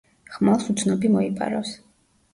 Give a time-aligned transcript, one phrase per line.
[0.37, 1.75] ხმალს უცნობი მოიპარავს.